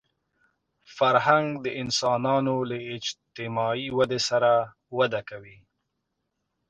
[0.97, 4.51] فرهنګ د انسانانو له اجتماعي ودې سره
[4.97, 5.57] وده کوي